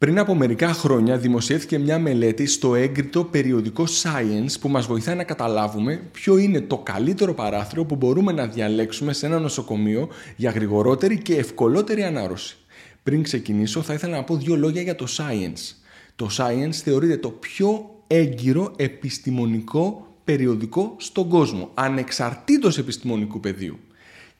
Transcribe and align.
Πριν 0.00 0.18
από 0.18 0.34
μερικά 0.34 0.72
χρόνια 0.72 1.18
δημοσιεύθηκε 1.18 1.78
μια 1.78 1.98
μελέτη 1.98 2.46
στο 2.46 2.74
έγκριτο 2.74 3.24
περιοδικό 3.24 3.84
Science 4.02 4.54
που 4.60 4.68
μας 4.68 4.86
βοηθάει 4.86 5.16
να 5.16 5.24
καταλάβουμε 5.24 6.02
ποιο 6.12 6.36
είναι 6.36 6.60
το 6.60 6.78
καλύτερο 6.78 7.34
παράθυρο 7.34 7.84
που 7.84 7.96
μπορούμε 7.96 8.32
να 8.32 8.46
διαλέξουμε 8.46 9.12
σε 9.12 9.26
ένα 9.26 9.38
νοσοκομείο 9.38 10.08
για 10.36 10.50
γρηγορότερη 10.50 11.18
και 11.18 11.36
ευκολότερη 11.36 12.02
ανάρρωση. 12.02 12.56
Πριν 13.02 13.22
ξεκινήσω 13.22 13.82
θα 13.82 13.94
ήθελα 13.94 14.16
να 14.16 14.24
πω 14.24 14.36
δύο 14.36 14.56
λόγια 14.56 14.82
για 14.82 14.94
το 14.94 15.06
Science. 15.08 15.74
Το 16.16 16.28
Science 16.38 16.74
θεωρείται 16.84 17.16
το 17.16 17.28
πιο 17.28 17.90
έγκυρο 18.06 18.72
επιστημονικό 18.76 20.14
περιοδικό 20.24 20.94
στον 20.98 21.28
κόσμο, 21.28 21.70
ανεξαρτήτως 21.74 22.78
επιστημονικού 22.78 23.40
πεδίου 23.40 23.78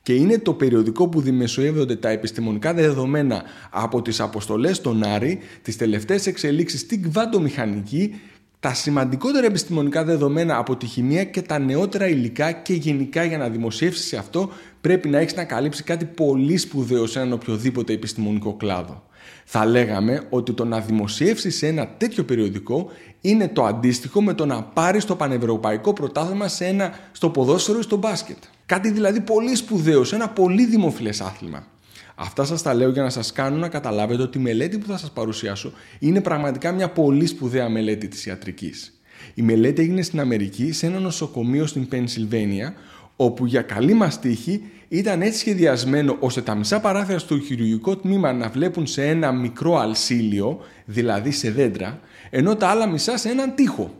και 0.02 0.14
είναι 0.14 0.38
το 0.38 0.52
περιοδικό 0.52 1.08
που 1.08 1.20
δημοσιεύονται 1.20 1.96
τα 1.96 2.08
επιστημονικά 2.08 2.74
δεδομένα 2.74 3.42
από 3.70 4.02
τις 4.02 4.20
αποστολές 4.20 4.80
των 4.80 5.02
Άρη, 5.04 5.38
τις 5.62 5.76
τελευταίες 5.76 6.26
εξελίξεις 6.26 6.80
στην 6.80 7.02
κβαντομηχανική, 7.02 8.14
τα 8.60 8.74
σημαντικότερα 8.74 9.46
επιστημονικά 9.46 10.04
δεδομένα 10.04 10.56
από 10.56 10.76
τη 10.76 10.86
χημεία 10.86 11.24
και 11.24 11.42
τα 11.42 11.58
νεότερα 11.58 12.08
υλικά 12.08 12.52
και 12.52 12.74
γενικά 12.74 13.24
για 13.24 13.38
να 13.38 13.48
δημοσιεύσεις 13.48 14.06
σε 14.06 14.16
αυτό 14.16 14.50
πρέπει 14.80 15.08
να 15.08 15.18
έχεις 15.18 15.34
να 15.34 15.44
καλύψεις 15.44 15.84
κάτι 15.84 16.04
πολύ 16.04 16.56
σπουδαίο 16.56 17.06
σε 17.06 17.18
έναν 17.18 17.32
οποιοδήποτε 17.32 17.92
επιστημονικό 17.92 18.54
κλάδο. 18.54 19.02
Θα 19.44 19.66
λέγαμε 19.66 20.22
ότι 20.30 20.52
το 20.52 20.64
να 20.64 20.80
δημοσιεύσει 20.80 21.50
σε 21.50 21.66
ένα 21.66 21.88
τέτοιο 21.88 22.24
περιοδικό 22.24 22.90
είναι 23.20 23.48
το 23.48 23.64
αντίστοιχο 23.64 24.22
με 24.22 24.34
το 24.34 24.46
να 24.46 24.62
πάρεις 24.62 25.04
το 25.04 25.16
πανευρωπαϊκό 25.16 25.92
πρωτάθλημα 25.92 26.48
σε 26.48 26.64
ένα, 26.66 26.98
στο 27.12 27.30
ποδόσφαιρο 27.30 27.78
ή 27.78 27.82
στο 27.82 27.96
μπάσκετ. 27.96 28.36
Κάτι 28.66 28.90
δηλαδή 28.90 29.20
πολύ 29.20 29.54
σπουδαίο, 29.54 30.04
σε 30.04 30.14
ένα 30.14 30.28
πολύ 30.28 30.66
δημοφιλές 30.66 31.20
άθλημα. 31.20 31.66
Αυτά 32.14 32.44
σας 32.44 32.62
τα 32.62 32.74
λέω 32.74 32.90
για 32.90 33.02
να 33.02 33.10
σας 33.10 33.32
κάνω 33.32 33.56
να 33.56 33.68
καταλάβετε 33.68 34.22
ότι 34.22 34.38
η 34.38 34.40
μελέτη 34.40 34.78
που 34.78 34.86
θα 34.86 34.96
σας 34.96 35.10
παρουσιάσω 35.10 35.72
είναι 35.98 36.20
πραγματικά 36.20 36.72
μια 36.72 36.90
πολύ 36.90 37.26
σπουδαία 37.26 37.68
μελέτη 37.68 38.08
της 38.08 38.26
ιατρικής. 38.26 39.00
Η 39.34 39.42
μελέτη 39.42 39.82
έγινε 39.82 40.02
στην 40.02 40.20
Αμερική 40.20 40.72
σε 40.72 40.86
ένα 40.86 40.98
νοσοκομείο 40.98 41.66
στην 41.66 41.88
Πενσιλβένια 41.88 42.74
όπου 43.22 43.46
για 43.46 43.62
καλή 43.62 43.94
μας 43.94 44.20
τύχη 44.20 44.62
ήταν 44.88 45.22
έτσι 45.22 45.38
σχεδιασμένο 45.38 46.16
ώστε 46.20 46.40
τα 46.40 46.54
μισά 46.54 46.80
παράθυρα 46.80 47.18
στο 47.18 47.38
χειρουργικό 47.38 47.96
τμήμα 47.96 48.32
να 48.32 48.48
βλέπουν 48.48 48.86
σε 48.86 49.06
ένα 49.06 49.32
μικρό 49.32 49.76
αλσίλιο, 49.78 50.60
δηλαδή 50.84 51.30
σε 51.30 51.50
δέντρα, 51.50 52.00
ενώ 52.30 52.56
τα 52.56 52.68
άλλα 52.68 52.86
μισά 52.86 53.16
σε 53.16 53.28
έναν 53.28 53.54
τοίχο. 53.54 53.94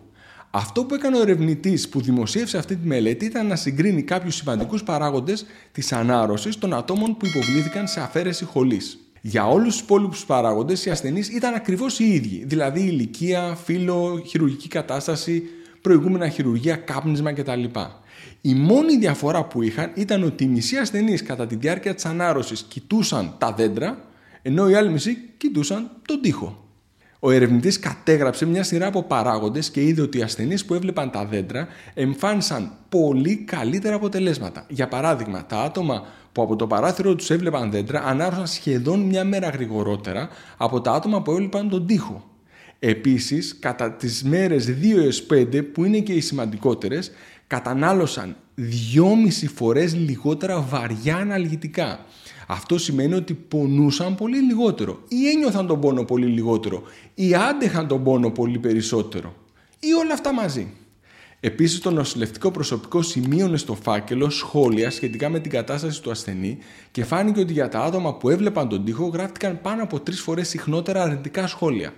Αυτό 0.51 0.85
που 0.85 0.95
έκανε 0.95 1.17
ο 1.17 1.21
ερευνητής 1.21 1.89
που 1.89 2.01
δημοσίευσε 2.01 2.59
αυτή 2.59 2.77
τη 2.77 2.87
μελέτη 2.87 3.25
ήταν 3.25 3.47
να 3.47 3.57
συγκρίνει 3.57 4.03
κάποιους 4.03 4.35
σημαντικούς 4.35 4.83
παράγοντες 4.83 5.47
της 5.73 5.93
ανάρρωσης 5.93 6.59
των 6.59 6.75
ατόμων 6.75 7.17
που 7.17 7.27
υποβλήθηκαν 7.27 7.89
σε 7.89 8.01
αφαίρεση 8.01 8.45
χολής. 8.45 8.99
Για 9.21 9.47
όλους 9.47 9.73
τους 9.73 9.83
υπόλοιπους 9.83 10.25
παράγοντες, 10.25 10.84
οι 10.84 10.91
ασθενείς 10.91 11.29
ήταν 11.29 11.55
ακριβώς 11.55 11.99
οι 11.99 12.05
ίδιοι, 12.05 12.45
δηλαδή 12.47 12.81
ηλικία, 12.81 13.57
φύλλο, 13.65 14.23
χειρουργική 14.27 14.69
κατάσταση, 14.69 15.43
προηγούμενα 15.81 16.29
χειρουργία, 16.29 16.77
κάπνισμα 16.77 17.33
κτλ. 17.33 17.65
Η 18.41 18.55
μόνη 18.55 18.97
διαφορά 18.97 19.45
που 19.45 19.63
είχαν 19.63 19.91
ήταν 19.95 20.23
ότι 20.23 20.45
οι 20.45 20.47
μισοί 20.47 20.77
ασθενείς 20.77 21.23
κατά 21.23 21.47
τη 21.47 21.57
διάρκεια 21.57 21.95
της 21.95 22.05
ανάρρωσης 22.05 22.62
κοιτούσαν 22.69 23.35
τα 23.39 23.53
δέντρα, 23.53 24.05
ενώ 24.43 24.69
οι 24.69 24.75
άλλοι 24.75 24.91
μισοί 24.91 25.17
κοιτούσαν 25.37 25.91
τον 26.07 26.21
τοίχο. 26.21 26.65
Ο 27.23 27.31
ερευνητής 27.31 27.79
κατέγραψε 27.79 28.47
μια 28.47 28.62
σειρά 28.62 28.87
από 28.87 29.03
παράγοντες 29.03 29.71
και 29.71 29.83
είδε 29.83 30.03
ότι 30.03 30.19
οι 30.19 30.23
ασθενείς 30.23 30.65
που 30.65 30.75
έβλεπαν 30.75 31.11
τα 31.11 31.25
δέντρα 31.25 31.69
εμφάνισαν 31.95 32.73
πολύ 32.89 33.37
καλύτερα 33.37 33.95
αποτελέσματα. 33.95 34.67
Για 34.69 34.89
παράδειγμα, 34.89 35.47
τα 35.47 35.61
άτομα 35.61 36.07
που 36.33 36.43
από 36.43 36.57
το 36.57 36.67
παράθυρο 36.67 37.15
τους 37.15 37.31
έβλεπαν 37.31 37.71
δέντρα 37.71 38.03
ανάρρωσαν 38.05 38.47
σχεδόν 38.47 39.01
μια 39.01 39.25
μέρα 39.25 39.49
γρηγορότερα 39.49 40.29
από 40.57 40.81
τα 40.81 40.93
άτομα 40.93 41.23
που 41.23 41.31
έβλεπαν 41.31 41.69
τον 41.69 41.87
τοίχο. 41.87 42.25
Επίσης, 42.79 43.57
κατά 43.59 43.93
τις 43.93 44.25
μέρες 44.25 44.67
2 44.67 45.01
έως 45.01 45.23
5 45.23 45.62
που 45.62 45.84
είναι 45.84 45.99
και 45.99 46.12
οι 46.12 46.21
σημαντικότερες, 46.21 47.11
κατανάλωσαν 47.51 48.37
2,5 48.56 49.48
φορές 49.55 49.94
λιγότερα 49.94 50.61
βαριά 50.61 51.16
αναλγητικά. 51.16 52.06
Αυτό 52.47 52.78
σημαίνει 52.78 53.15
ότι 53.15 53.34
πονούσαν 53.34 54.15
πολύ 54.15 54.38
λιγότερο 54.38 55.03
ή 55.09 55.28
ένιωθαν 55.28 55.66
τον 55.66 55.81
πόνο 55.81 56.05
πολύ 56.05 56.27
λιγότερο 56.27 56.83
ή 57.15 57.34
άντεχαν 57.34 57.87
τον 57.87 58.05
πόνο 58.05 58.31
πολύ 58.31 58.59
περισσότερο 58.59 59.34
ή 59.78 59.93
όλα 59.93 60.12
αυτά 60.12 60.33
μαζί. 60.33 60.72
Επίσης, 61.41 61.81
το 61.81 61.91
νοσηλευτικό 61.91 62.50
προσωπικό 62.50 63.03
σημείωνε 63.03 63.56
στο 63.56 63.75
φάκελο 63.75 64.31
σχόλια 64.31 64.91
σχετικά 64.91 65.28
με 65.28 65.38
την 65.41 65.50
κατάσταση 65.50 66.03
του 66.03 66.11
ασθενή 66.11 66.59
και 66.91 67.05
φάνηκε 67.05 67.41
ότι 67.41 67.53
για 67.53 67.69
τα 67.69 67.81
άτομα 67.81 68.15
που 68.15 68.28
έβλεπαν 68.31 68.69
τον 68.69 68.84
τοίχο 68.84 69.06
γράφτηκαν 69.06 69.61
πάνω 69.61 69.82
από 69.82 70.00
τρεις 70.00 70.21
φορές 70.21 70.49
συχνότερα 70.49 71.03
αρνητικά 71.03 71.47
σχόλια. 71.47 71.93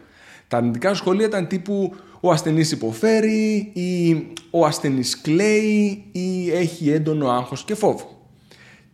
Τα 0.53 0.59
αρνητικά 0.59 0.95
σχόλια 0.95 1.27
ήταν 1.27 1.47
τύπου 1.47 1.95
ο 2.21 2.31
ασθενής 2.31 2.73
υποφέρει 2.73 3.71
ή 3.73 4.17
ο 4.51 4.65
ασθενής 4.65 5.21
κλαίει 5.21 6.05
ή 6.13 6.51
έχει 6.51 6.91
έντονο 6.91 7.31
άγχος 7.31 7.65
και 7.65 7.75
φόβο. 7.75 8.27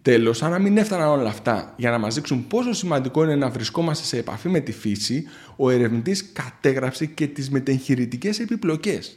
Τέλος, 0.03 0.43
αν 0.43 0.51
να 0.51 0.59
μην 0.59 0.77
έφταναν 0.77 1.09
όλα 1.09 1.29
αυτά 1.29 1.75
για 1.77 1.91
να 1.91 1.99
μας 1.99 2.15
δείξουν 2.15 2.47
πόσο 2.47 2.73
σημαντικό 2.73 3.25
είναι 3.25 3.37
να 3.37 3.49
βρισκόμαστε 3.49 4.05
σε 4.05 4.19
επαφή 4.19 4.49
με 4.49 4.61
τη 4.61 4.73
φύση, 4.73 5.25
ο 5.57 5.71
ερευνητής 5.71 6.33
κατέγραψε 6.33 7.07
και 7.07 7.27
τις 7.27 7.51
μετεγχειρητικές 7.51 8.41
επιπλοκές. 8.41 9.17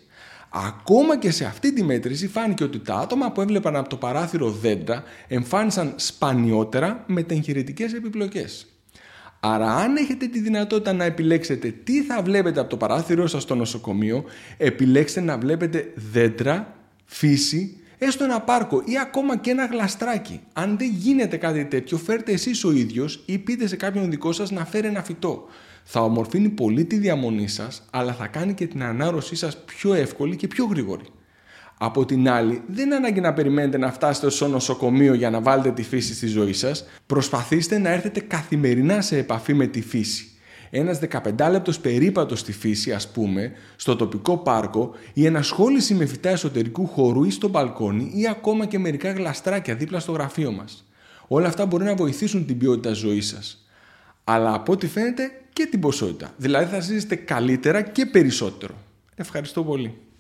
Ακόμα 0.49 1.17
και 1.17 1.31
σε 1.31 1.45
αυτή 1.45 1.73
τη 1.73 1.83
μέτρηση 1.83 2.27
φάνηκε 2.27 2.63
ότι 2.63 2.79
τα 2.79 2.95
άτομα 2.95 3.31
που 3.31 3.41
έβλεπαν 3.41 3.75
από 3.75 3.89
το 3.89 3.95
παράθυρο 3.95 4.51
δέντρα 4.51 5.03
εμφάνισαν 5.27 5.93
σπανιότερα 5.95 7.03
μετεγχειρητικές 7.07 7.93
επιπλοκές. 7.93 8.70
Άρα 9.43 9.75
αν 9.75 9.95
έχετε 9.95 10.27
τη 10.27 10.39
δυνατότητα 10.39 10.93
να 10.93 11.03
επιλέξετε 11.03 11.73
τι 11.83 12.03
θα 12.03 12.21
βλέπετε 12.21 12.59
από 12.59 12.69
το 12.69 12.77
παράθυρο 12.77 13.27
σας 13.27 13.43
στο 13.43 13.55
νοσοκομείο, 13.55 14.23
επιλέξτε 14.57 15.21
να 15.21 15.37
βλέπετε 15.37 15.93
δέντρα, 16.11 16.75
φύση, 17.05 17.77
έστω 17.97 18.23
ένα 18.23 18.41
πάρκο 18.41 18.83
ή 18.85 18.99
ακόμα 18.99 19.37
και 19.37 19.51
ένα 19.51 19.65
γλαστράκι. 19.65 20.39
Αν 20.53 20.77
δεν 20.77 20.89
γίνεται 20.89 21.37
κάτι 21.37 21.65
τέτοιο, 21.65 21.97
φέρτε 21.97 22.31
εσείς 22.31 22.63
ο 22.63 22.71
ίδιος 22.71 23.23
ή 23.25 23.37
πείτε 23.37 23.67
σε 23.67 23.75
κάποιον 23.75 24.09
δικό 24.09 24.31
σας 24.31 24.51
να 24.51 24.65
φέρει 24.65 24.87
ένα 24.87 25.03
φυτό. 25.03 25.47
Θα 25.83 26.01
ομορφύνει 26.01 26.49
πολύ 26.49 26.85
τη 26.85 26.97
διαμονή 26.97 27.47
σας, 27.47 27.87
αλλά 27.91 28.13
θα 28.13 28.27
κάνει 28.27 28.53
και 28.53 28.67
την 28.67 28.83
ανάρρωσή 28.83 29.35
σας 29.35 29.57
πιο 29.57 29.93
εύκολη 29.93 30.35
και 30.35 30.47
πιο 30.47 30.65
γρήγορη. 30.65 31.05
Από 31.83 32.05
την 32.05 32.29
άλλη, 32.29 32.61
δεν 32.67 32.85
είναι 32.85 32.95
ανάγκη 32.95 33.19
να 33.19 33.33
περιμένετε 33.33 33.77
να 33.77 33.91
φτάσετε 33.91 34.29
στο 34.29 34.47
νοσοκομείο 34.47 35.13
για 35.13 35.29
να 35.29 35.41
βάλετε 35.41 35.71
τη 35.71 35.83
φύση 35.83 36.13
στη 36.15 36.27
ζωή 36.27 36.53
σας. 36.53 36.85
Προσπαθήστε 37.05 37.77
να 37.77 37.89
έρθετε 37.89 38.19
καθημερινά 38.19 39.01
σε 39.01 39.17
επαφή 39.17 39.53
με 39.53 39.65
τη 39.65 39.81
φύση. 39.81 40.29
Ένας 40.69 40.99
15 40.99 41.49
λεπτός 41.51 41.79
περίπατος 41.79 42.39
στη 42.39 42.51
φύση, 42.51 42.91
ας 42.91 43.11
πούμε, 43.11 43.51
στο 43.75 43.95
τοπικό 43.95 44.37
πάρκο 44.37 44.91
ή 45.13 45.25
ενασχόληση 45.25 45.93
με 45.93 46.05
φυτά 46.05 46.29
εσωτερικού 46.29 46.87
χώρου 46.87 47.23
ή 47.23 47.31
στο 47.31 47.47
μπαλκόνι 47.47 48.11
ή 48.15 48.27
ακόμα 48.27 48.65
και 48.65 48.79
μερικά 48.79 49.11
γλαστράκια 49.11 49.75
δίπλα 49.75 49.99
στο 49.99 50.11
γραφείο 50.11 50.51
μας. 50.51 50.85
Όλα 51.27 51.47
αυτά 51.47 51.65
μπορεί 51.65 51.83
να 51.83 51.95
βοηθήσουν 51.95 52.45
την 52.45 52.57
ποιότητα 52.57 52.93
ζωής 52.93 53.27
σας. 53.27 53.65
Αλλά 54.23 54.53
από 54.53 54.71
ό,τι 54.71 54.87
φαίνεται 54.87 55.31
και 55.53 55.65
την 55.65 55.79
ποσότητα. 55.79 56.33
Δηλαδή 56.37 56.73
θα 56.73 56.79
ζήσετε 56.79 57.15
καλύτερα 57.15 57.81
και 57.81 58.05
περισσότερο. 58.05 58.73
Ευχαριστώ 59.15 59.63
πολύ. 59.63 60.01